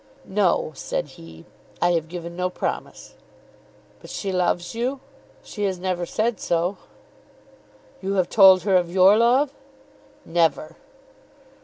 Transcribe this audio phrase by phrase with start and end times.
[0.25, 1.45] "No," said he.
[1.79, 3.13] "I have given no promise."
[3.99, 4.99] "But she loves you?"
[5.43, 6.77] "She has never said so."
[8.01, 9.53] "You have told her of your love?"
[10.25, 10.75] "Never."